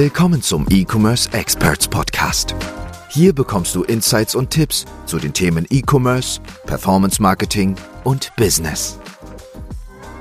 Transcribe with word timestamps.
Willkommen 0.00 0.40
zum 0.42 0.64
E-Commerce 0.70 1.28
Experts 1.32 1.88
Podcast. 1.88 2.54
Hier 3.10 3.32
bekommst 3.32 3.74
du 3.74 3.82
Insights 3.82 4.36
und 4.36 4.48
Tipps 4.48 4.84
zu 5.06 5.18
den 5.18 5.34
Themen 5.34 5.66
E-Commerce, 5.70 6.40
Performance 6.66 7.20
Marketing 7.20 7.74
und 8.04 8.30
Business. 8.36 8.96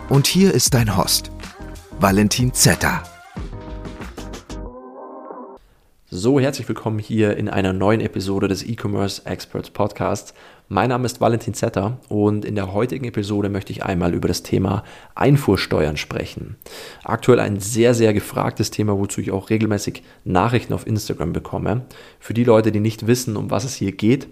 Und 0.10 0.26
hier 0.26 0.52
ist 0.52 0.74
dein 0.74 0.98
Host, 0.98 1.29
Valentin 2.00 2.51
Zetter. 2.55 3.04
So, 6.09 6.40
herzlich 6.40 6.68
willkommen 6.68 6.97
hier 6.97 7.37
in 7.37 7.47
einer 7.47 7.72
neuen 7.72 8.01
Episode 8.01 8.47
des 8.47 8.64
E-Commerce 8.64 9.28
Experts 9.28 9.69
Podcasts. 9.69 10.33
Mein 10.70 10.90
Name 10.90 11.06
ist 11.06 11.22
Valentin 11.22 11.54
Zetter 11.54 11.97
und 12.10 12.44
in 12.44 12.56
der 12.56 12.74
heutigen 12.74 13.06
Episode 13.06 13.47
möchte 13.47 13.72
ich 13.72 13.86
einmal 13.86 14.13
über 14.13 14.28
das 14.28 14.44
Thema 14.44 14.83
Einfuhrsteuern 15.15 15.96
sprechen. 15.96 16.58
Aktuell 17.05 17.40
ein 17.40 17.62
sehr, 17.62 17.94
sehr 17.94 18.14
gefragtes 18.14 18.70
Thema, 18.70 19.00
wozu 19.00 19.22
ich 19.22 19.32
auch 19.32 19.50
regelmäßig 19.50 20.04
Nachrichten 20.26 20.74
auf 20.74 20.86
Instagram 20.86 21.32
bekomme. 21.32 21.86
Für 22.20 22.34
die 22.34 22.44
Leute, 22.44 22.74
die 22.74 22.82
nicht 22.82 23.08
wissen, 23.08 23.38
um 23.38 23.50
was 23.50 23.64
es 23.64 23.76
hier 23.76 23.94
geht, 23.94 24.27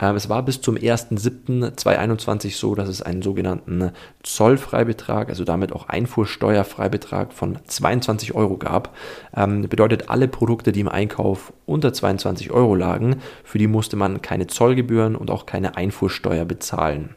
ähm, 0.00 0.14
es 0.14 0.28
war 0.28 0.44
bis 0.44 0.60
zum 0.60 0.76
1.7.2021 0.76 2.56
so, 2.56 2.76
dass 2.76 2.88
es 2.88 3.02
einen 3.02 3.22
sogenannten 3.22 3.90
Zollfreibetrag, 4.22 5.28
also 5.28 5.42
damit 5.42 5.72
auch 5.72 5.88
Einfuhrsteuerfreibetrag 5.88 7.32
von 7.32 7.58
22 7.66 8.34
Euro 8.34 8.56
gab. 8.58 8.94
Ähm, 9.36 9.62
bedeutet, 9.62 10.08
alle 10.08 10.28
Produkte, 10.28 10.70
die 10.70 10.80
im 10.80 10.88
Einkauf 10.88 11.52
unter 11.66 11.92
22 11.92 12.50
Euro 12.50 12.76
lagen, 12.76 13.16
für 13.44 13.58
die 13.58 13.66
musste 13.66 13.96
man 13.96 14.22
keine 14.22 14.46
Zollgebühren 14.46 15.16
und 15.16 15.30
auch 15.30 15.46
keine 15.46 15.76
Einfuhrsteuer 15.80 16.44
bezahlen. 16.44 17.14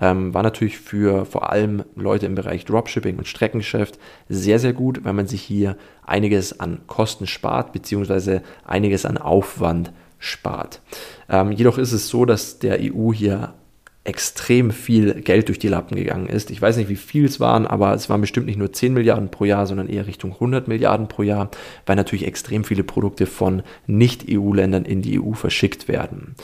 Ähm, 0.00 0.32
war 0.32 0.42
natürlich 0.42 0.78
für 0.78 1.24
vor 1.24 1.50
allem 1.50 1.84
Leute 1.96 2.26
im 2.26 2.36
Bereich 2.36 2.64
Dropshipping 2.64 3.18
und 3.18 3.26
Streckengeschäft 3.26 3.98
sehr, 4.28 4.58
sehr 4.58 4.72
gut, 4.72 5.04
weil 5.04 5.12
man 5.12 5.26
sich 5.26 5.42
hier 5.42 5.76
einiges 6.06 6.60
an 6.60 6.80
Kosten 6.86 7.26
spart, 7.26 7.72
beziehungsweise 7.72 8.42
einiges 8.64 9.04
an 9.04 9.18
Aufwand 9.18 9.92
spart. 10.18 10.80
Ähm, 11.28 11.50
jedoch 11.52 11.76
ist 11.76 11.92
es 11.92 12.08
so, 12.08 12.24
dass 12.24 12.60
der 12.60 12.78
EU 12.80 13.12
hier 13.12 13.52
extrem 14.04 14.70
viel 14.70 15.14
Geld 15.22 15.48
durch 15.48 15.58
die 15.58 15.68
Lappen 15.68 15.96
gegangen 15.96 16.26
ist. 16.26 16.50
Ich 16.50 16.60
weiß 16.60 16.76
nicht, 16.76 16.90
wie 16.90 16.96
viel 16.96 17.24
es 17.24 17.40
waren, 17.40 17.66
aber 17.66 17.94
es 17.94 18.10
waren 18.10 18.20
bestimmt 18.20 18.46
nicht 18.46 18.58
nur 18.58 18.70
10 18.70 18.92
Milliarden 18.92 19.30
pro 19.30 19.46
Jahr, 19.46 19.66
sondern 19.66 19.88
eher 19.88 20.06
Richtung 20.06 20.32
100 20.32 20.68
Milliarden 20.68 21.08
pro 21.08 21.22
Jahr, 21.22 21.50
weil 21.86 21.96
natürlich 21.96 22.26
extrem 22.26 22.64
viele 22.64 22.84
Produkte 22.84 23.24
von 23.24 23.62
Nicht-EU-Ländern 23.86 24.84
in 24.84 25.00
die 25.00 25.18
EU 25.18 25.32
verschickt 25.32 25.88
werden. 25.88 26.34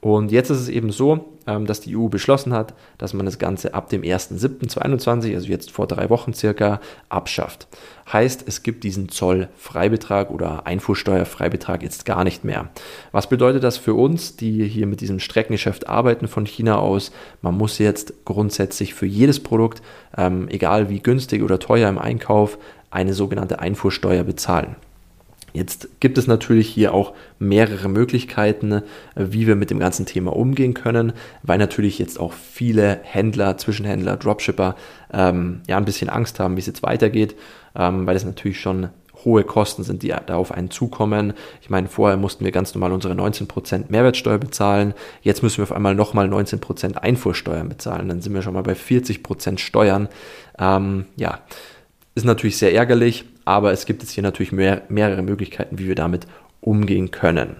Und 0.00 0.32
jetzt 0.32 0.48
ist 0.48 0.60
es 0.60 0.68
eben 0.70 0.90
so, 0.90 1.36
ähm, 1.46 1.66
dass 1.66 1.80
die 1.80 1.96
EU 1.96 2.08
beschlossen 2.08 2.52
hat, 2.52 2.74
dass 2.98 3.14
man 3.14 3.26
das 3.26 3.38
Ganze 3.38 3.74
ab 3.74 3.88
dem 3.88 4.02
1.7.2021, 4.02 5.34
also 5.34 5.48
jetzt 5.48 5.70
vor 5.70 5.86
drei 5.86 6.10
Wochen 6.10 6.34
circa, 6.34 6.80
abschafft. 7.08 7.68
Heißt, 8.12 8.44
es 8.46 8.62
gibt 8.62 8.84
diesen 8.84 9.08
Zollfreibetrag 9.08 10.30
oder 10.30 10.66
Einfuhrsteuerfreibetrag 10.66 11.82
jetzt 11.82 12.04
gar 12.04 12.24
nicht 12.24 12.44
mehr. 12.44 12.70
Was 13.12 13.28
bedeutet 13.28 13.62
das 13.62 13.76
für 13.76 13.94
uns, 13.94 14.36
die 14.36 14.66
hier 14.66 14.86
mit 14.86 15.00
diesem 15.00 15.20
Streckengeschäft 15.20 15.88
arbeiten 15.88 16.28
von 16.28 16.46
China 16.46 16.78
aus? 16.78 17.12
Man 17.42 17.56
muss 17.56 17.78
jetzt 17.78 18.24
grundsätzlich 18.24 18.94
für 18.94 19.06
jedes 19.06 19.40
Produkt, 19.40 19.82
ähm, 20.16 20.48
egal 20.48 20.90
wie 20.90 21.00
günstig 21.00 21.42
oder 21.42 21.58
teuer 21.58 21.88
im 21.88 21.98
Einkauf, 21.98 22.58
eine 22.90 23.14
sogenannte 23.14 23.60
Einfuhrsteuer 23.60 24.24
bezahlen. 24.24 24.76
Jetzt 25.52 25.88
gibt 26.00 26.18
es 26.18 26.26
natürlich 26.26 26.68
hier 26.68 26.94
auch 26.94 27.12
mehrere 27.38 27.88
Möglichkeiten, 27.88 28.72
äh, 28.72 28.82
wie 29.16 29.46
wir 29.46 29.56
mit 29.56 29.70
dem 29.70 29.78
ganzen 29.78 30.06
Thema 30.06 30.34
umgehen 30.34 30.74
können, 30.74 31.12
weil 31.42 31.58
natürlich 31.58 31.98
jetzt 31.98 32.18
auch 32.20 32.32
viele 32.32 33.00
Händler, 33.02 33.56
Zwischenhändler, 33.56 34.16
Dropshipper 34.16 34.76
ähm, 35.12 35.60
ja 35.68 35.76
ein 35.76 35.84
bisschen 35.84 36.08
Angst 36.08 36.38
haben, 36.40 36.56
wie 36.56 36.60
es 36.60 36.66
jetzt 36.66 36.82
weitergeht, 36.82 37.36
ähm, 37.74 38.06
weil 38.06 38.16
es 38.16 38.24
natürlich 38.24 38.60
schon 38.60 38.90
hohe 39.24 39.44
Kosten 39.44 39.82
sind, 39.82 40.02
die 40.02 40.14
da 40.26 40.36
auf 40.36 40.52
einen 40.52 40.70
zukommen. 40.70 41.34
Ich 41.60 41.70
meine, 41.70 41.88
vorher 41.88 42.16
mussten 42.16 42.44
wir 42.44 42.52
ganz 42.52 42.74
normal 42.74 42.92
unsere 42.92 43.14
19% 43.14 43.84
Mehrwertsteuer 43.88 44.38
bezahlen. 44.38 44.94
Jetzt 45.22 45.42
müssen 45.42 45.58
wir 45.58 45.64
auf 45.64 45.72
einmal 45.72 45.94
nochmal 45.94 46.28
19% 46.28 46.96
Einfuhrsteuern 46.96 47.68
bezahlen. 47.68 48.08
Dann 48.08 48.22
sind 48.22 48.34
wir 48.34 48.42
schon 48.42 48.54
mal 48.54 48.62
bei 48.62 48.72
40% 48.72 49.58
Steuern. 49.58 50.08
Ähm, 50.58 51.06
ja, 51.16 51.40
ist 52.14 52.24
natürlich 52.24 52.58
sehr 52.58 52.74
ärgerlich, 52.74 53.24
aber 53.44 53.72
es 53.72 53.86
gibt 53.86 54.02
jetzt 54.02 54.12
hier 54.12 54.22
natürlich 54.22 54.52
mehr, 54.52 54.82
mehrere 54.88 55.22
Möglichkeiten, 55.22 55.78
wie 55.78 55.88
wir 55.88 55.94
damit 55.94 56.26
umgehen 56.60 57.10
können. 57.10 57.56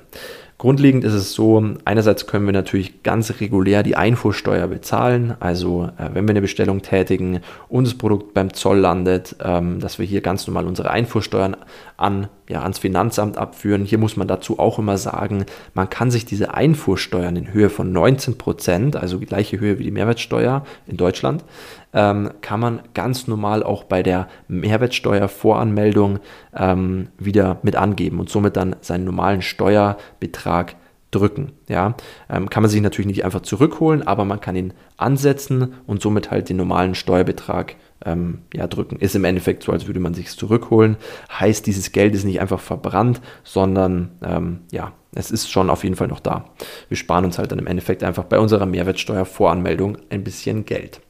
Grundlegend 0.61 1.05
ist 1.05 1.15
es 1.15 1.33
so, 1.33 1.65
einerseits 1.87 2.27
können 2.27 2.45
wir 2.45 2.53
natürlich 2.53 3.03
ganz 3.03 3.33
regulär 3.41 3.83
die 3.83 3.97
Einfuhrsteuer 3.97 4.69
bezahlen, 4.69 5.35
also 5.41 5.89
äh, 5.97 6.11
wenn 6.13 6.27
wir 6.27 6.33
eine 6.33 6.43
Bestellung 6.43 6.83
tätigen 6.83 7.41
und 7.71 7.87
das 7.87 7.95
Produkt 7.95 8.35
beim 8.35 8.53
Zoll 8.53 8.77
landet, 8.77 9.37
ähm, 9.43 9.81
dass 9.81 9.99
wir 9.99 10.05
hier 10.05 10.21
ganz 10.21 10.47
normal 10.47 10.67
unsere 10.67 10.91
Einfuhrsteuern 10.91 11.57
an, 11.97 12.29
ja, 12.51 12.63
ans 12.63 12.81
Finanzamt 12.81 13.39
abführen. 13.39 13.85
Hier 13.85 13.99
muss 13.99 14.17
man 14.17 14.27
dazu 14.27 14.59
auch 14.59 14.81
immer 14.81 14.99
sagen, 14.99 15.47
man 15.73 15.89
kann 15.89 16.11
sich 16.11 16.25
diese 16.25 16.53
Einfuhrsteuern 16.53 17.37
in 17.37 17.53
Höhe 17.53 17.71
von 17.71 17.93
19 17.93 18.39
Prozent, 18.39 18.97
also 18.97 19.19
die 19.19 19.27
gleiche 19.27 19.61
Höhe 19.61 19.79
wie 19.79 19.85
die 19.85 19.93
Mehrwertsteuer 19.93 20.65
in 20.89 20.97
Deutschland, 20.97 21.45
ähm, 21.93 22.31
kann 22.41 22.59
man 22.59 22.81
ganz 22.93 23.29
normal 23.29 23.63
auch 23.63 23.85
bei 23.85 24.03
der 24.03 24.27
Mehrwertsteuervoranmeldung 24.49 26.19
ähm, 26.57 27.09
wieder 27.19 27.59
mit 27.63 27.77
angeben 27.77 28.19
und 28.19 28.31
somit 28.31 28.57
dann 28.57 28.75
seinen 28.81 29.05
normalen 29.05 29.43
Steuerbetrag 29.43 30.75
drücken. 31.13 31.53
Ja, 31.69 31.95
ähm, 32.29 32.51
kann 32.51 32.65
man 32.65 32.71
sich 32.71 32.81
natürlich 32.81 33.07
nicht 33.09 33.25
einfach 33.25 33.43
zurückholen, 33.43 34.05
aber 34.05 34.25
man 34.25 34.41
kann 34.41 34.57
ihn 34.57 34.73
ansetzen 34.97 35.75
und 35.87 36.03
somit 36.03 36.33
halt 36.33 36.49
den 36.49 36.57
normalen 36.57 36.97
Steuerbetrag 36.97 37.77
ähm, 38.05 38.39
ja, 38.55 38.67
drücken. 38.67 38.97
Ist 38.97 39.15
im 39.15 39.25
Endeffekt 39.25 39.63
so, 39.63 39.73
als 39.73 39.87
würde 39.87 40.01
man 40.01 40.15
sich 40.15 40.29
zurückholen. 40.31 40.97
Heißt, 41.31 41.67
dieses 41.67 41.93
Geld 41.93 42.15
ist 42.15 42.25
nicht 42.25 42.41
einfach 42.41 42.61
verbrannt, 42.61 43.21
sondern 43.45 44.11
ähm, 44.23 44.61
ja, 44.73 44.93
es 45.15 45.31
ist 45.31 45.51
schon 45.51 45.71
auf 45.71 45.85
jeden 45.85 45.97
Fall 45.97 46.09
noch 46.09 46.21
da. 46.21 46.45
Wir 46.89 46.97
sparen 46.97 47.25
uns 47.25 47.39
halt 47.39 47.53
dann 47.53 47.59
im 47.59 47.67
Endeffekt 47.67 48.05
einfach 48.05 48.25
bei 48.25 48.39
unserer 48.39 48.67
Mehrwertsteuervoranmeldung 48.67 49.99
ein 50.11 50.25
bisschen 50.25 50.65
Geld. 50.65 51.01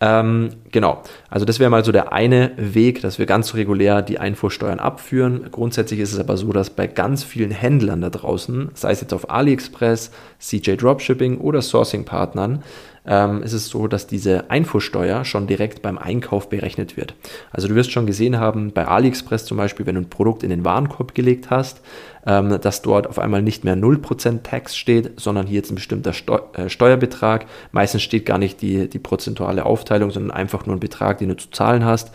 Ähm, 0.00 0.50
genau, 0.70 1.02
also 1.28 1.44
das 1.44 1.58
wäre 1.58 1.70
mal 1.70 1.84
so 1.84 1.90
der 1.90 2.12
eine 2.12 2.52
Weg, 2.56 3.02
dass 3.02 3.18
wir 3.18 3.26
ganz 3.26 3.54
regulär 3.54 4.00
die 4.00 4.20
Einfuhrsteuern 4.20 4.78
abführen. 4.78 5.48
Grundsätzlich 5.50 5.98
ist 5.98 6.12
es 6.12 6.20
aber 6.20 6.36
so, 6.36 6.52
dass 6.52 6.70
bei 6.70 6.86
ganz 6.86 7.24
vielen 7.24 7.50
Händlern 7.50 8.00
da 8.00 8.10
draußen, 8.10 8.70
sei 8.74 8.92
es 8.92 9.00
jetzt 9.00 9.12
auf 9.12 9.28
AliExpress, 9.28 10.12
CJ 10.38 10.76
Dropshipping 10.76 11.38
oder 11.38 11.62
Sourcing-Partnern, 11.62 12.62
ähm, 13.08 13.42
ist 13.42 13.54
es 13.54 13.68
so, 13.68 13.88
dass 13.88 14.06
diese 14.06 14.50
Einfuhrsteuer 14.50 15.24
schon 15.24 15.46
direkt 15.46 15.80
beim 15.80 15.96
Einkauf 15.96 16.50
berechnet 16.50 16.96
wird. 16.96 17.14
Also 17.50 17.66
du 17.66 17.74
wirst 17.74 17.90
schon 17.90 18.06
gesehen 18.06 18.38
haben, 18.38 18.72
bei 18.72 18.86
AliExpress 18.86 19.46
zum 19.46 19.56
Beispiel, 19.56 19.86
wenn 19.86 19.94
du 19.94 20.02
ein 20.02 20.10
Produkt 20.10 20.42
in 20.42 20.50
den 20.50 20.64
Warenkorb 20.64 21.14
gelegt 21.14 21.48
hast, 21.48 21.80
ähm, 22.26 22.60
dass 22.60 22.82
dort 22.82 23.06
auf 23.06 23.18
einmal 23.18 23.40
nicht 23.40 23.64
mehr 23.64 23.76
0% 23.76 24.42
Tax 24.42 24.76
steht, 24.76 25.18
sondern 25.18 25.46
hier 25.46 25.56
jetzt 25.56 25.72
ein 25.72 25.76
bestimmter 25.76 26.12
Steu 26.12 26.38
äh, 26.52 26.68
Steuerbetrag. 26.68 27.46
Meistens 27.72 28.02
steht 28.02 28.26
gar 28.26 28.38
nicht 28.38 28.60
die, 28.60 28.88
die 28.88 28.98
prozentuale 28.98 29.64
Aufteilung, 29.64 30.10
sondern 30.10 30.30
einfach 30.30 30.66
nur 30.66 30.76
ein 30.76 30.80
Betrag, 30.80 31.18
den 31.18 31.30
du 31.30 31.36
zu 31.36 31.50
zahlen 31.50 31.84
hast. 31.84 32.12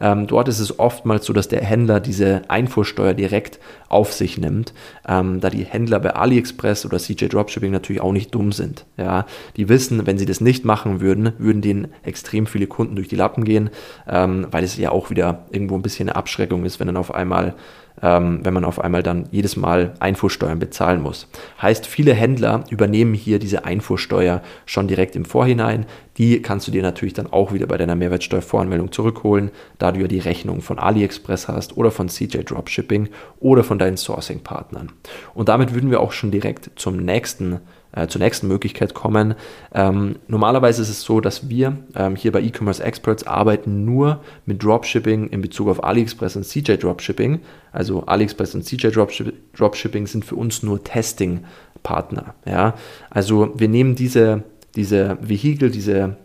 Ähm, 0.00 0.26
dort 0.26 0.48
ist 0.48 0.60
es 0.60 0.78
oftmals 0.78 1.26
so, 1.26 1.32
dass 1.32 1.48
der 1.48 1.62
Händler 1.62 2.00
diese 2.00 2.42
Einfuhrsteuer 2.48 3.14
direkt 3.14 3.58
auf 3.88 4.12
sich 4.12 4.38
nimmt, 4.38 4.74
ähm, 5.08 5.40
da 5.40 5.50
die 5.50 5.64
Händler 5.64 6.00
bei 6.00 6.14
AliExpress 6.14 6.84
oder 6.84 6.98
CJ 6.98 7.26
Dropshipping 7.26 7.70
natürlich 7.70 8.02
auch 8.02 8.12
nicht 8.12 8.34
dumm 8.34 8.52
sind. 8.52 8.84
Ja, 8.96 9.26
die 9.56 9.68
wissen, 9.68 10.06
wenn 10.06 10.18
sie 10.18 10.26
das 10.26 10.40
nicht 10.40 10.64
machen 10.64 11.00
würden, 11.00 11.32
würden 11.38 11.62
denen 11.62 11.88
extrem 12.02 12.46
viele 12.46 12.66
Kunden 12.66 12.96
durch 12.96 13.08
die 13.08 13.16
Lappen 13.16 13.44
gehen, 13.44 13.70
ähm, 14.08 14.46
weil 14.50 14.64
es 14.64 14.76
ja 14.76 14.90
auch 14.90 15.10
wieder 15.10 15.46
irgendwo 15.50 15.76
ein 15.76 15.82
bisschen 15.82 16.08
eine 16.08 16.16
Abschreckung 16.16 16.64
ist, 16.64 16.80
wenn 16.80 16.86
dann 16.88 16.96
auf 16.96 17.14
einmal 17.14 17.54
ähm, 18.02 18.40
wenn 18.42 18.54
man 18.54 18.64
auf 18.64 18.80
einmal 18.80 19.02
dann 19.02 19.26
jedes 19.30 19.56
Mal 19.56 19.94
Einfuhrsteuern 20.00 20.58
bezahlen 20.58 21.02
muss. 21.02 21.28
Heißt, 21.60 21.86
viele 21.86 22.14
Händler 22.14 22.64
übernehmen 22.70 23.14
hier 23.14 23.38
diese 23.38 23.64
Einfuhrsteuer 23.64 24.42
schon 24.64 24.88
direkt 24.88 25.16
im 25.16 25.24
Vorhinein. 25.24 25.86
Die 26.18 26.40
kannst 26.42 26.66
du 26.66 26.72
dir 26.72 26.82
natürlich 26.82 27.14
dann 27.14 27.32
auch 27.32 27.52
wieder 27.52 27.66
bei 27.66 27.76
deiner 27.76 27.96
Mehrwertsteuervoranmeldung 27.96 28.92
zurückholen, 28.92 29.50
da 29.78 29.92
du 29.92 30.00
ja 30.00 30.08
die 30.08 30.18
Rechnung 30.18 30.62
von 30.62 30.78
AliExpress 30.78 31.48
hast 31.48 31.76
oder 31.76 31.90
von 31.90 32.08
CJ 32.08 32.38
Dropshipping 32.38 33.08
oder 33.40 33.64
von 33.64 33.78
deinen 33.78 33.96
Sourcing-Partnern. 33.96 34.92
Und 35.34 35.48
damit 35.48 35.74
würden 35.74 35.90
wir 35.90 36.00
auch 36.00 36.12
schon 36.12 36.30
direkt 36.30 36.70
zum 36.76 36.96
nächsten 36.96 37.60
äh, 37.92 38.06
zur 38.06 38.20
nächsten 38.20 38.48
Möglichkeit 38.48 38.94
kommen. 38.94 39.34
Ähm, 39.74 40.16
normalerweise 40.28 40.82
ist 40.82 40.88
es 40.88 41.02
so, 41.02 41.20
dass 41.20 41.48
wir 41.48 41.76
ähm, 41.94 42.16
hier 42.16 42.32
bei 42.32 42.40
E-Commerce 42.42 42.82
Experts 42.82 43.26
arbeiten 43.26 43.84
nur 43.84 44.20
mit 44.44 44.62
Dropshipping 44.62 45.28
in 45.28 45.40
Bezug 45.40 45.68
auf 45.68 45.82
AliExpress 45.82 46.36
und 46.36 46.44
CJ 46.44 46.76
Dropshipping. 46.76 47.40
Also 47.72 48.04
AliExpress 48.06 48.54
und 48.54 48.64
CJ 48.64 48.88
Dropshipping 49.56 50.06
sind 50.06 50.24
für 50.24 50.36
uns 50.36 50.62
nur 50.62 50.82
Testing-Partner. 50.82 52.34
Ja? 52.44 52.74
Also 53.10 53.52
wir 53.56 53.68
nehmen 53.68 53.94
diese, 53.94 54.42
diese 54.74 55.18
Vehikel, 55.20 55.70
diese 55.70 56.16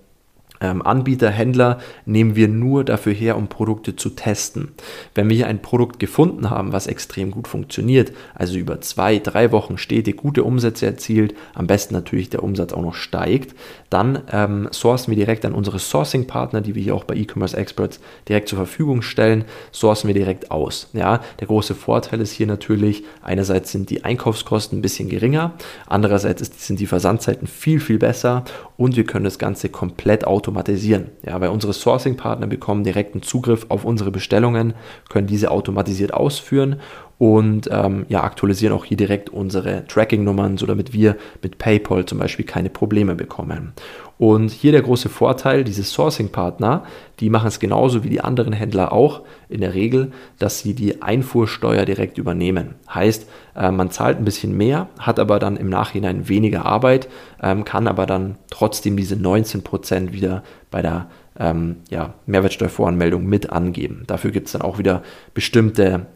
Anbieter, 0.61 1.29
Händler 1.29 1.79
nehmen 2.05 2.35
wir 2.35 2.47
nur 2.47 2.83
dafür 2.83 3.13
her, 3.13 3.35
um 3.35 3.47
Produkte 3.47 3.95
zu 3.95 4.11
testen. 4.11 4.73
Wenn 5.15 5.27
wir 5.27 5.35
hier 5.35 5.47
ein 5.47 5.61
Produkt 5.61 5.99
gefunden 5.99 6.51
haben, 6.51 6.71
was 6.71 6.85
extrem 6.85 7.31
gut 7.31 7.47
funktioniert, 7.47 8.11
also 8.35 8.57
über 8.57 8.79
zwei, 8.81 9.17
drei 9.17 9.51
Wochen 9.51 9.79
stetig 9.79 10.17
gute 10.17 10.43
Umsätze 10.43 10.85
erzielt, 10.85 11.33
am 11.55 11.65
besten 11.65 11.95
natürlich 11.95 12.29
der 12.29 12.43
Umsatz 12.43 12.73
auch 12.73 12.81
noch 12.83 12.93
steigt, 12.93 13.55
dann 13.89 14.19
ähm, 14.31 14.67
sourcen 14.71 15.09
wir 15.09 15.17
direkt 15.17 15.45
an 15.45 15.53
unsere 15.53 15.79
Sourcing-Partner, 15.79 16.61
die 16.61 16.75
wir 16.75 16.83
hier 16.83 16.95
auch 16.95 17.05
bei 17.05 17.15
E-Commerce 17.15 17.57
Experts 17.57 17.99
direkt 18.29 18.47
zur 18.47 18.57
Verfügung 18.57 19.01
stellen, 19.01 19.45
sourcen 19.71 20.07
wir 20.07 20.13
direkt 20.13 20.51
aus. 20.51 20.89
Ja, 20.93 21.21
der 21.39 21.47
große 21.47 21.73
Vorteil 21.73 22.21
ist 22.21 22.33
hier 22.33 22.47
natürlich, 22.47 23.03
einerseits 23.23 23.71
sind 23.71 23.89
die 23.89 24.03
Einkaufskosten 24.03 24.77
ein 24.77 24.81
bisschen 24.83 25.09
geringer, 25.09 25.53
andererseits 25.87 26.67
sind 26.67 26.79
die 26.79 26.87
Versandzeiten 26.87 27.47
viel, 27.47 27.79
viel 27.79 27.97
besser 27.97 28.45
und 28.77 28.95
wir 28.95 29.05
können 29.05 29.25
das 29.25 29.39
Ganze 29.39 29.69
komplett 29.69 30.25
automatisch 30.25 30.50
automatisieren. 30.51 31.12
Ja, 31.25 31.39
weil 31.39 31.50
unsere 31.50 31.74
Sourcing-Partner 31.74 32.48
bekommen 32.48 32.83
direkten 32.83 33.21
Zugriff 33.21 33.65
auf 33.69 33.86
unsere 33.86 34.12
Bestellungen, 34.12 34.74
können 35.09 35.27
diese 35.27 35.50
automatisiert 35.50 36.13
ausführen 36.13 36.81
und 37.21 37.69
ähm, 37.71 38.07
ja, 38.09 38.23
aktualisieren 38.23 38.73
auch 38.73 38.83
hier 38.83 38.97
direkt 38.97 39.29
unsere 39.29 39.85
Tracking-Nummern, 39.85 40.57
so 40.57 40.65
damit 40.65 40.91
wir 40.91 41.18
mit 41.44 41.59
PayPal 41.59 42.03
zum 42.07 42.18
Beispiel 42.18 42.47
keine 42.47 42.71
Probleme 42.71 43.13
bekommen. 43.13 43.73
Und 44.18 44.50
hier 44.50 44.71
der 44.71 44.81
große 44.81 45.07
Vorteil, 45.07 45.63
diese 45.63 45.83
Sourcing-Partner, 45.83 46.83
die 47.19 47.29
machen 47.29 47.50
es 47.50 47.59
genauso 47.59 48.03
wie 48.03 48.09
die 48.09 48.21
anderen 48.21 48.53
Händler 48.53 48.91
auch 48.91 49.21
in 49.50 49.62
der 49.62 49.75
Regel, 49.75 50.13
dass 50.39 50.62
sie 50.62 50.73
die 50.73 51.03
Einfuhrsteuer 51.03 51.85
direkt 51.85 52.18
übernehmen. 52.18 52.73
Heißt, 52.91 53.29
äh, 53.56 53.69
man 53.69 53.91
zahlt 53.91 54.17
ein 54.17 54.25
bisschen 54.25 54.57
mehr, 54.57 54.89
hat 54.97 55.19
aber 55.19 55.38
dann 55.38 55.57
im 55.57 55.69
Nachhinein 55.69 56.27
weniger 56.27 56.65
Arbeit, 56.65 57.07
ähm, 57.39 57.65
kann 57.65 57.88
aber 57.88 58.07
dann 58.07 58.39
trotzdem 58.50 58.97
diese 58.97 59.13
19% 59.13 60.12
wieder 60.12 60.41
bei 60.71 60.81
der 60.81 61.07
ähm, 61.39 61.77
ja, 61.91 62.15
Mehrwertsteuervoranmeldung 62.25 63.24
mit 63.24 63.51
angeben. 63.51 64.06
Dafür 64.07 64.31
gibt 64.31 64.47
es 64.47 64.53
dann 64.53 64.63
auch 64.63 64.79
wieder 64.79 65.03
bestimmte 65.35 66.07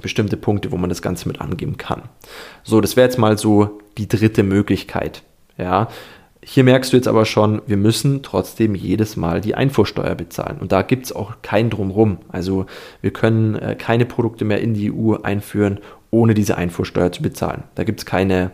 bestimmte 0.00 0.36
Punkte, 0.36 0.72
wo 0.72 0.76
man 0.76 0.88
das 0.88 1.02
Ganze 1.02 1.28
mit 1.28 1.40
angeben 1.40 1.76
kann. 1.76 2.02
So, 2.64 2.80
das 2.80 2.96
wäre 2.96 3.06
jetzt 3.06 3.18
mal 3.18 3.36
so 3.36 3.80
die 3.98 4.08
dritte 4.08 4.42
Möglichkeit. 4.42 5.22
Ja, 5.58 5.88
hier 6.44 6.64
merkst 6.64 6.92
du 6.92 6.96
jetzt 6.96 7.08
aber 7.08 7.24
schon, 7.24 7.62
wir 7.66 7.76
müssen 7.76 8.22
trotzdem 8.22 8.74
jedes 8.74 9.16
Mal 9.16 9.40
die 9.40 9.54
Einfuhrsteuer 9.54 10.14
bezahlen. 10.16 10.58
Und 10.60 10.72
da 10.72 10.82
gibt 10.82 11.06
es 11.06 11.12
auch 11.12 11.36
kein 11.42 11.70
Drumrum. 11.70 12.18
Also 12.28 12.66
wir 13.00 13.12
können 13.12 13.54
äh, 13.54 13.76
keine 13.76 14.06
Produkte 14.06 14.44
mehr 14.44 14.60
in 14.60 14.74
die 14.74 14.92
EU 14.92 15.14
einführen, 15.22 15.78
ohne 16.10 16.34
diese 16.34 16.56
Einfuhrsteuer 16.56 17.12
zu 17.12 17.22
bezahlen. 17.22 17.62
Da 17.76 17.84
gibt 17.84 18.00
es 18.00 18.06
keine, 18.06 18.50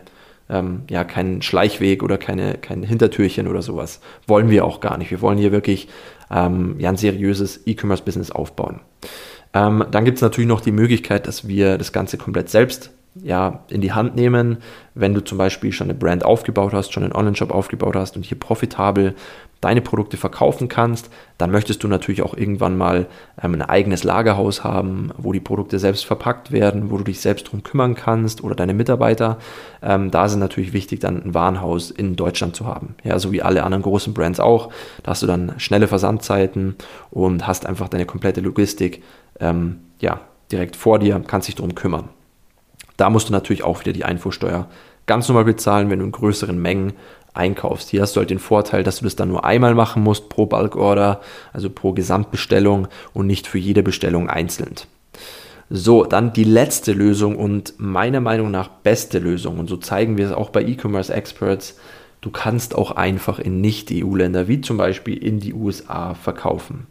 ähm, 0.49 0.83
ja, 0.89 1.03
keinen 1.03 1.41
Schleichweg 1.41 2.03
oder 2.03 2.19
keine, 2.19 2.55
kein 2.55 2.83
Hintertürchen 2.83 3.47
oder 3.47 3.63
sowas. 3.63 4.01
Wollen 4.27 4.51
wir 4.51 4.65
auch 4.65 4.81
gar 4.81 4.97
nicht. 4.97 5.09
Wir 5.09 5.21
wollen 5.21 5.39
hier 5.39 5.51
wirklich 5.51 5.87
ähm, 6.29 6.75
ja, 6.77 6.89
ein 6.89 6.97
seriöses 6.97 7.65
E-Commerce-Business 7.65 8.29
aufbauen. 8.29 8.81
Ähm, 9.53 9.85
dann 9.91 10.05
gibt 10.05 10.17
es 10.17 10.21
natürlich 10.21 10.47
noch 10.47 10.61
die 10.61 10.71
Möglichkeit, 10.71 11.27
dass 11.27 11.47
wir 11.47 11.77
das 11.77 11.91
Ganze 11.91 12.17
komplett 12.17 12.49
selbst 12.49 12.91
ja, 13.15 13.63
in 13.69 13.81
die 13.81 13.91
Hand 13.91 14.15
nehmen, 14.15 14.57
wenn 14.93 15.13
du 15.13 15.23
zum 15.23 15.37
Beispiel 15.37 15.71
schon 15.71 15.89
eine 15.89 15.97
Brand 15.97 16.23
aufgebaut 16.23 16.73
hast, 16.73 16.93
schon 16.93 17.03
einen 17.03 17.13
Online-Shop 17.13 17.51
aufgebaut 17.51 17.95
hast 17.95 18.15
und 18.15 18.23
hier 18.23 18.39
profitabel 18.39 19.15
deine 19.61 19.81
Produkte 19.81 20.15
verkaufen 20.15 20.69
kannst, 20.69 21.09
dann 21.37 21.51
möchtest 21.51 21.83
du 21.83 21.87
natürlich 21.87 22.21
auch 22.21 22.33
irgendwann 22.33 22.77
mal 22.77 23.07
ähm, 23.41 23.55
ein 23.55 23.61
eigenes 23.61 24.03
Lagerhaus 24.03 24.63
haben, 24.63 25.11
wo 25.17 25.33
die 25.33 25.41
Produkte 25.41 25.79
selbst 25.79 26.05
verpackt 26.05 26.51
werden, 26.51 26.91
wo 26.91 26.97
du 26.97 27.03
dich 27.03 27.19
selbst 27.19 27.51
drum 27.51 27.63
kümmern 27.63 27.95
kannst 27.95 28.41
oder 28.43 28.55
deine 28.55 28.73
Mitarbeiter. 28.73 29.37
Ähm, 29.81 30.11
da 30.11 30.25
ist 30.25 30.31
es 30.31 30.37
natürlich 30.37 30.71
wichtig, 30.71 31.01
dann 31.01 31.21
ein 31.21 31.33
Warenhaus 31.33 31.91
in 31.91 32.15
Deutschland 32.15 32.55
zu 32.55 32.67
haben. 32.67 32.95
Ja, 33.03 33.19
so 33.19 33.31
wie 33.33 33.41
alle 33.41 33.63
anderen 33.63 33.83
großen 33.83 34.13
Brands 34.13 34.39
auch. 34.39 34.71
Da 35.03 35.11
hast 35.11 35.23
du 35.23 35.27
dann 35.27 35.53
schnelle 35.57 35.87
Versandzeiten 35.87 36.75
und 37.11 37.45
hast 37.45 37.65
einfach 37.65 37.89
deine 37.89 38.05
komplette 38.05 38.39
Logistik 38.39 39.03
ähm, 39.41 39.79
ja, 39.99 40.21
direkt 40.51 40.77
vor 40.77 40.99
dir, 40.99 41.21
kannst 41.27 41.49
dich 41.49 41.55
darum 41.55 41.75
kümmern. 41.75 42.09
Da 42.99 43.09
musst 43.09 43.29
du 43.29 43.33
natürlich 43.33 43.63
auch 43.63 43.79
wieder 43.79 43.93
die 43.93 44.03
Einfuhrsteuer 44.03 44.67
ganz 45.05 45.27
normal 45.29 45.45
bezahlen, 45.45 45.89
wenn 45.89 45.99
du 45.99 46.05
in 46.05 46.11
größeren 46.11 46.61
Mengen 46.61 46.93
einkaufst. 47.33 47.89
Hier 47.89 48.01
hast 48.01 48.15
du 48.15 48.19
halt 48.19 48.29
den 48.29 48.39
Vorteil, 48.39 48.83
dass 48.83 48.97
du 48.97 49.05
das 49.05 49.15
dann 49.15 49.29
nur 49.29 49.45
einmal 49.45 49.73
machen 49.73 50.03
musst 50.03 50.27
pro 50.27 50.45
Bulk-Order, 50.45 51.21
also 51.53 51.69
pro 51.69 51.93
Gesamtbestellung 51.93 52.89
und 53.13 53.25
nicht 53.25 53.47
für 53.47 53.57
jede 53.57 53.83
Bestellung 53.83 54.29
einzeln. 54.29 54.75
So, 55.69 56.03
dann 56.03 56.33
die 56.33 56.43
letzte 56.43 56.91
Lösung 56.91 57.37
und 57.37 57.75
meiner 57.77 58.19
Meinung 58.19 58.51
nach 58.51 58.67
beste 58.67 59.19
Lösung. 59.19 59.59
Und 59.59 59.69
so 59.69 59.77
zeigen 59.77 60.17
wir 60.17 60.25
es 60.25 60.31
auch 60.33 60.49
bei 60.49 60.63
E-Commerce 60.63 61.13
Experts. 61.13 61.77
Du 62.19 62.31
kannst 62.31 62.75
auch 62.75 62.91
einfach 62.91 63.39
in 63.39 63.61
Nicht-EU-Länder, 63.61 64.49
wie 64.49 64.59
zum 64.59 64.75
Beispiel 64.75 65.15
in 65.15 65.39
die 65.39 65.53
USA, 65.53 66.15
verkaufen. 66.15 66.87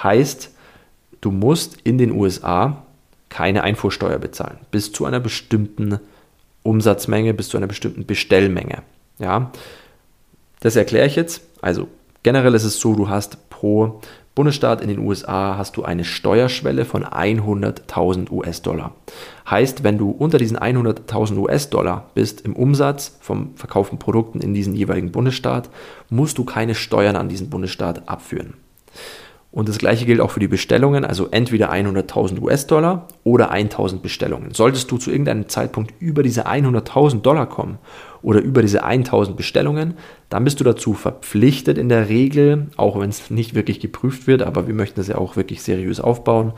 Heißt, 0.00 0.54
du 1.20 1.32
musst 1.32 1.78
in 1.82 1.98
den 1.98 2.12
USA 2.12 2.84
keine 3.28 3.62
Einfuhrsteuer 3.62 4.18
bezahlen, 4.18 4.58
bis 4.70 4.92
zu 4.92 5.04
einer 5.04 5.20
bestimmten 5.20 6.00
Umsatzmenge, 6.62 7.34
bis 7.34 7.48
zu 7.48 7.56
einer 7.56 7.66
bestimmten 7.66 8.06
Bestellmenge. 8.06 8.82
Ja, 9.18 9.52
das 10.60 10.76
erkläre 10.76 11.06
ich 11.06 11.16
jetzt. 11.16 11.42
Also 11.60 11.88
generell 12.22 12.54
ist 12.54 12.64
es 12.64 12.80
so, 12.80 12.94
du 12.94 13.08
hast 13.08 13.50
pro 13.50 14.00
Bundesstaat 14.38 14.82
in 14.82 14.88
den 14.88 15.00
USA 15.00 15.58
hast 15.58 15.76
du 15.76 15.82
eine 15.82 16.04
Steuerschwelle 16.04 16.84
von 16.84 17.04
100.000 17.04 18.30
US-Dollar. 18.30 18.94
Heißt, 19.50 19.82
wenn 19.82 19.98
du 19.98 20.10
unter 20.10 20.38
diesen 20.38 20.56
100.000 20.56 21.36
US-Dollar 21.38 22.10
bist 22.14 22.42
im 22.42 22.54
Umsatz 22.54 23.16
vom 23.18 23.56
verkauften 23.56 23.98
Produkten 23.98 24.40
in 24.40 24.54
diesem 24.54 24.76
jeweiligen 24.76 25.10
Bundesstaat, 25.10 25.70
musst 26.08 26.38
du 26.38 26.44
keine 26.44 26.76
Steuern 26.76 27.16
an 27.16 27.28
diesen 27.28 27.50
Bundesstaat 27.50 28.08
abführen. 28.08 28.54
Und 29.50 29.68
das 29.68 29.78
gleiche 29.78 30.04
gilt 30.04 30.20
auch 30.20 30.30
für 30.30 30.40
die 30.40 30.48
Bestellungen, 30.48 31.06
also 31.06 31.28
entweder 31.30 31.72
100.000 31.72 32.40
US-Dollar 32.42 33.08
oder 33.24 33.52
1.000 33.52 34.00
Bestellungen. 34.00 34.52
Solltest 34.52 34.90
du 34.90 34.98
zu 34.98 35.10
irgendeinem 35.10 35.48
Zeitpunkt 35.48 35.94
über 36.00 36.22
diese 36.22 36.46
100.000 36.46 37.22
Dollar 37.22 37.48
kommen 37.48 37.78
oder 38.20 38.40
über 38.40 38.60
diese 38.60 38.84
1.000 38.84 39.34
Bestellungen, 39.36 39.94
dann 40.28 40.44
bist 40.44 40.60
du 40.60 40.64
dazu 40.64 40.92
verpflichtet 40.92 41.78
in 41.78 41.88
der 41.88 42.10
Regel, 42.10 42.66
auch 42.76 43.00
wenn 43.00 43.08
es 43.08 43.30
nicht 43.30 43.54
wirklich 43.54 43.80
geprüft 43.80 44.26
wird, 44.26 44.42
aber 44.42 44.66
wir 44.66 44.74
möchten 44.74 45.00
das 45.00 45.08
ja 45.08 45.16
auch 45.16 45.36
wirklich 45.36 45.62
seriös 45.62 45.98
aufbauen, 45.98 46.52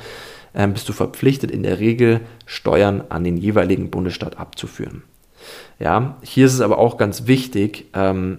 äh, 0.53 0.67
bist 0.67 0.89
du 0.89 0.93
verpflichtet 0.93 1.53
in 1.53 1.63
der 1.63 1.79
Regel 1.79 2.21
Steuern 2.45 3.05
an 3.09 3.23
den 3.23 3.37
jeweiligen 3.37 3.91
Bundesstaat 3.91 4.37
abzuführen. 4.39 5.05
Ja, 5.79 6.17
hier 6.23 6.47
ist 6.47 6.55
es 6.55 6.61
aber 6.61 6.79
auch 6.79 6.97
ganz 6.97 7.29
wichtig, 7.29 7.87
ähm, 7.95 8.39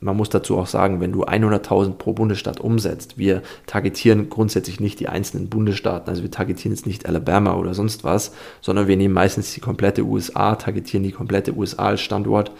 man 0.00 0.16
muss 0.16 0.30
dazu 0.30 0.56
auch 0.56 0.66
sagen, 0.66 1.00
wenn 1.00 1.12
du 1.12 1.24
100.000 1.24 1.92
pro 1.92 2.14
Bundesstaat 2.14 2.58
umsetzt, 2.58 3.18
wir 3.18 3.42
targetieren 3.66 4.30
grundsätzlich 4.30 4.80
nicht 4.80 4.98
die 4.98 5.08
einzelnen 5.08 5.48
Bundesstaaten, 5.48 6.08
also 6.08 6.22
wir 6.22 6.30
targetieren 6.30 6.72
jetzt 6.74 6.86
nicht 6.86 7.06
Alabama 7.06 7.54
oder 7.54 7.74
sonst 7.74 8.02
was, 8.02 8.32
sondern 8.62 8.88
wir 8.88 8.96
nehmen 8.96 9.14
meistens 9.14 9.52
die 9.52 9.60
komplette 9.60 10.02
USA, 10.02 10.56
targetieren 10.56 11.04
die 11.04 11.12
komplette 11.12 11.54
USA 11.54 11.88
als 11.88 12.00
Standort. 12.00 12.50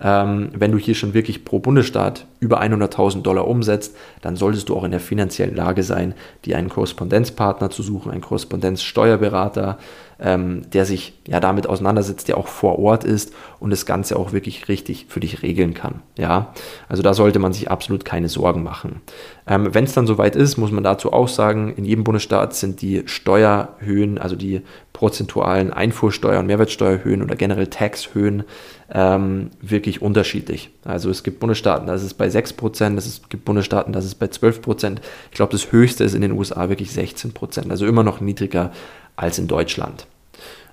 Ähm, 0.00 0.50
wenn 0.54 0.70
du 0.70 0.78
hier 0.78 0.94
schon 0.94 1.12
wirklich 1.12 1.44
pro 1.44 1.58
Bundesstaat 1.58 2.26
über 2.40 2.62
100.000 2.62 3.22
Dollar 3.22 3.48
umsetzt, 3.48 3.96
dann 4.20 4.36
solltest 4.36 4.68
du 4.68 4.76
auch 4.76 4.84
in 4.84 4.92
der 4.92 5.00
finanziellen 5.00 5.56
Lage 5.56 5.82
sein, 5.82 6.14
dir 6.44 6.56
einen 6.56 6.68
Korrespondenzpartner 6.68 7.70
zu 7.70 7.82
suchen, 7.82 8.12
einen 8.12 8.20
Korrespondenzsteuerberater, 8.20 9.78
ähm, 10.20 10.62
der 10.72 10.84
sich 10.84 11.14
ja 11.26 11.40
damit 11.40 11.68
auseinandersetzt, 11.68 12.28
der 12.28 12.38
auch 12.38 12.46
vor 12.46 12.78
Ort 12.78 13.04
ist 13.04 13.32
und 13.58 13.70
das 13.70 13.86
Ganze 13.86 14.16
auch 14.16 14.32
wirklich 14.32 14.68
richtig 14.68 15.06
für 15.08 15.20
dich 15.20 15.42
regeln 15.42 15.74
kann. 15.74 16.02
Ja, 16.16 16.52
also 16.88 17.02
da 17.02 17.14
sollte 17.14 17.38
man 17.38 17.52
sich 17.52 17.70
absolut 17.70 18.04
keine 18.04 18.28
Sorgen 18.28 18.62
machen. 18.62 19.00
Ähm, 19.46 19.74
Wenn 19.74 19.84
es 19.84 19.94
dann 19.94 20.06
soweit 20.06 20.36
ist, 20.36 20.56
muss 20.56 20.70
man 20.70 20.84
dazu 20.84 21.12
auch 21.12 21.28
sagen, 21.28 21.74
in 21.76 21.84
jedem 21.84 22.04
Bundesstaat 22.04 22.54
sind 22.54 22.82
die 22.82 23.02
Steuerhöhen, 23.06 24.18
also 24.18 24.36
die 24.36 24.62
prozentualen 24.92 25.72
Einfuhrsteuer- 25.72 26.40
und 26.40 26.46
Mehrwertsteuerhöhen 26.46 27.22
oder 27.22 27.36
generell 27.36 27.68
Taxhöhen 27.68 28.42
ähm, 28.90 29.50
wirklich 29.60 30.00
unterschiedlich. 30.00 30.70
Also 30.84 31.10
es 31.10 31.22
gibt 31.22 31.40
Bundesstaaten, 31.40 31.86
da 31.86 31.94
ist 31.94 32.14
bei 32.14 32.28
6%, 32.28 32.96
es 32.96 33.20
gibt 33.28 33.44
Bundesstaaten, 33.44 33.92
da 33.92 33.98
ist 33.98 34.14
bei 34.14 34.26
12%. 34.26 34.96
Ich 35.30 35.36
glaube, 35.36 35.52
das 35.52 35.72
höchste 35.72 36.04
ist 36.04 36.14
in 36.14 36.22
den 36.22 36.32
USA 36.32 36.68
wirklich 36.68 36.90
16%, 36.90 37.70
also 37.70 37.86
immer 37.86 38.02
noch 38.02 38.20
niedriger 38.20 38.72
als 39.16 39.38
in 39.38 39.46
Deutschland. 39.46 40.06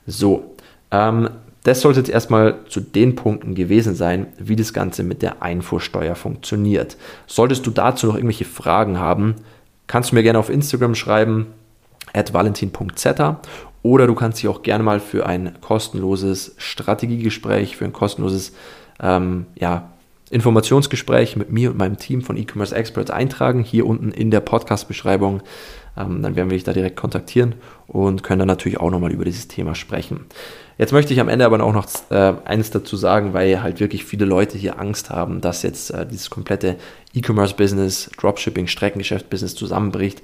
So, 0.08 0.56
ähm, 0.92 1.30
das 1.64 1.82
sollte 1.82 2.00
jetzt 2.00 2.10
erstmal 2.10 2.60
zu 2.70 2.80
den 2.80 3.16
Punkten 3.16 3.56
gewesen 3.56 3.96
sein, 3.96 4.28
wie 4.38 4.56
das 4.56 4.72
Ganze 4.72 5.02
mit 5.02 5.24
der 5.24 5.42
Einfuhrsteuer 5.42 6.14
funktioniert. 6.16 6.96
Solltest 7.26 7.66
du 7.66 7.72
dazu 7.72 8.06
noch 8.06 8.16
irgendwelche 8.16 8.46
Fragen 8.46 9.00
haben, 9.00 9.36
kannst 9.88 10.12
du 10.12 10.16
mir 10.16 10.24
gerne 10.24 10.38
auf 10.38 10.52
Instagram 10.52 10.94
schreiben, 10.94 11.48
at 12.14 12.34
valentin.zeta 12.34 13.42
oder 13.86 14.08
du 14.08 14.16
kannst 14.16 14.40
dich 14.42 14.50
auch 14.50 14.64
gerne 14.64 14.84
mal 14.84 15.00
für 15.00 15.28
ein 15.28 15.62
kostenloses 15.62 16.56
Strategiegespräch, 16.58 17.78
für 17.78 17.86
ein 17.86 17.94
kostenloses 17.94 18.52
ähm, 19.00 19.46
ja, 19.54 19.92
Informationsgespräch 20.32 21.36
mit 21.36 21.52
mir 21.52 21.70
und 21.70 21.78
meinem 21.78 21.98
Team 21.98 22.24
von 22.24 22.36
E-Commerce 22.36 22.76
Experts 22.76 23.12
eintragen, 23.12 23.64
hier 23.64 23.86
unten 23.86 24.10
in 24.10 24.32
der 24.32 24.40
Podcast-Beschreibung. 24.40 25.44
Ähm, 25.96 26.24
dann 26.24 26.36
werden 26.36 26.50
wir 26.50 26.58
dich 26.58 26.64
da 26.64 26.74
direkt 26.74 26.96
kontaktieren 26.98 27.54
und 27.86 28.24
können 28.24 28.40
dann 28.40 28.48
natürlich 28.48 28.80
auch 28.80 28.90
nochmal 28.90 29.12
über 29.12 29.24
dieses 29.24 29.48
Thema 29.48 29.76
sprechen. 29.76 30.22
Jetzt 30.80 30.92
möchte 30.92 31.14
ich 31.14 31.20
am 31.20 31.30
Ende 31.30 31.46
aber 31.46 31.64
auch 31.64 31.72
noch 31.72 31.86
äh, 32.10 32.34
eines 32.44 32.72
dazu 32.72 32.98
sagen, 32.98 33.36
weil 33.36 33.62
halt 33.62 33.80
wirklich 33.80 34.04
viele 34.04 34.26
Leute 34.26 34.58
hier 34.58 34.80
Angst 34.80 35.12
haben, 35.12 35.42
dass 35.42 35.62
jetzt 35.62 35.92
äh, 35.92 36.08
dieses 36.08 36.32
komplette 36.32 36.78
E-Commerce-Business, 37.14 38.10
Dropshipping, 38.18 38.66
Streckengeschäft-Business 38.66 39.54
zusammenbricht. 39.54 40.24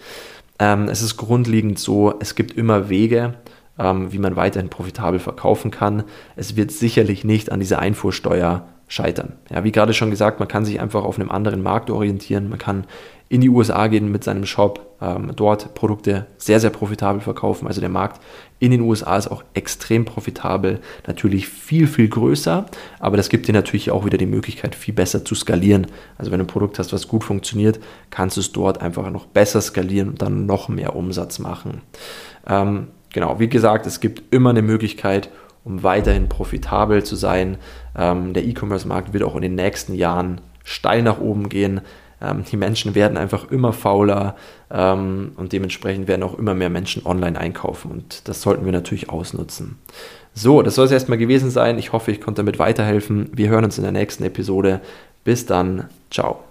Ähm, 0.61 0.89
es 0.89 1.01
ist 1.01 1.17
grundlegend 1.17 1.79
so, 1.79 2.13
es 2.19 2.35
gibt 2.35 2.55
immer 2.55 2.87
Wege, 2.87 3.33
ähm, 3.79 4.13
wie 4.13 4.19
man 4.19 4.35
weiterhin 4.35 4.69
profitabel 4.69 5.19
verkaufen 5.19 5.71
kann. 5.71 6.03
Es 6.35 6.55
wird 6.55 6.71
sicherlich 6.71 7.23
nicht 7.23 7.51
an 7.51 7.59
dieser 7.59 7.79
Einfuhrsteuer 7.79 8.67
scheitern. 8.91 9.33
Ja, 9.49 9.63
wie 9.63 9.71
gerade 9.71 9.93
schon 9.93 10.09
gesagt, 10.09 10.39
man 10.39 10.49
kann 10.49 10.65
sich 10.65 10.81
einfach 10.81 11.05
auf 11.05 11.17
einem 11.17 11.31
anderen 11.31 11.63
Markt 11.63 11.89
orientieren. 11.89 12.49
Man 12.49 12.59
kann 12.59 12.85
in 13.29 13.39
die 13.39 13.47
USA 13.47 13.87
gehen 13.87 14.11
mit 14.11 14.25
seinem 14.25 14.45
Shop, 14.45 14.97
ähm, 15.01 15.31
dort 15.33 15.73
Produkte 15.73 16.27
sehr, 16.37 16.59
sehr 16.59 16.71
profitabel 16.71 17.21
verkaufen. 17.21 17.65
Also 17.65 17.79
der 17.79 17.89
Markt 17.89 18.21
in 18.59 18.71
den 18.71 18.81
USA 18.81 19.15
ist 19.15 19.29
auch 19.31 19.45
extrem 19.53 20.03
profitabel, 20.03 20.81
natürlich 21.07 21.47
viel, 21.47 21.87
viel 21.87 22.09
größer, 22.09 22.65
aber 22.99 23.15
das 23.15 23.29
gibt 23.29 23.47
dir 23.47 23.53
natürlich 23.53 23.91
auch 23.91 24.03
wieder 24.03 24.17
die 24.17 24.25
Möglichkeit, 24.25 24.75
viel 24.75 24.93
besser 24.93 25.23
zu 25.23 25.35
skalieren. 25.35 25.87
Also 26.17 26.31
wenn 26.31 26.39
du 26.39 26.43
ein 26.43 26.47
Produkt 26.47 26.77
hast, 26.77 26.91
was 26.91 27.07
gut 27.07 27.23
funktioniert, 27.23 27.79
kannst 28.09 28.35
du 28.35 28.41
es 28.41 28.51
dort 28.51 28.81
einfach 28.81 29.09
noch 29.09 29.27
besser 29.27 29.61
skalieren 29.61 30.09
und 30.09 30.21
dann 30.21 30.45
noch 30.45 30.67
mehr 30.67 30.97
Umsatz 30.97 31.39
machen. 31.39 31.81
Ähm, 32.45 32.87
genau, 33.13 33.39
wie 33.39 33.47
gesagt, 33.47 33.85
es 33.85 34.01
gibt 34.01 34.33
immer 34.33 34.49
eine 34.49 34.61
Möglichkeit, 34.61 35.29
um 35.63 35.83
weiterhin 35.83 36.29
profitabel 36.29 37.03
zu 37.03 37.15
sein. 37.15 37.57
Ähm, 37.97 38.33
der 38.33 38.45
E-Commerce-Markt 38.45 39.13
wird 39.13 39.23
auch 39.23 39.35
in 39.35 39.41
den 39.41 39.55
nächsten 39.55 39.93
Jahren 39.93 40.41
steil 40.63 41.03
nach 41.03 41.19
oben 41.19 41.49
gehen. 41.49 41.81
Ähm, 42.21 42.43
die 42.49 42.57
Menschen 42.57 42.95
werden 42.95 43.17
einfach 43.17 43.49
immer 43.51 43.73
fauler 43.73 44.35
ähm, 44.69 45.31
und 45.37 45.53
dementsprechend 45.53 46.07
werden 46.07 46.23
auch 46.23 46.37
immer 46.37 46.53
mehr 46.53 46.69
Menschen 46.69 47.05
online 47.05 47.39
einkaufen 47.39 47.91
und 47.91 48.27
das 48.27 48.41
sollten 48.41 48.65
wir 48.65 48.71
natürlich 48.71 49.09
ausnutzen. 49.09 49.77
So, 50.33 50.61
das 50.61 50.75
soll 50.75 50.85
es 50.85 50.91
erstmal 50.91 51.17
gewesen 51.17 51.49
sein. 51.49 51.77
Ich 51.77 51.91
hoffe, 51.91 52.11
ich 52.11 52.21
konnte 52.21 52.39
damit 52.39 52.57
weiterhelfen. 52.57 53.29
Wir 53.33 53.49
hören 53.49 53.65
uns 53.65 53.77
in 53.77 53.83
der 53.83 53.91
nächsten 53.91 54.23
Episode. 54.23 54.79
Bis 55.23 55.45
dann. 55.45 55.89
Ciao. 56.09 56.50